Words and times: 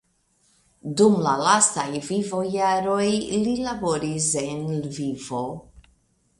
Dum 1.01 1.17
la 1.25 1.33
lastaj 1.47 1.85
vivojaroj 2.07 3.05
li 3.45 3.55
laboris 3.69 4.33
en 4.45 4.67
Lvivo. 4.81 5.43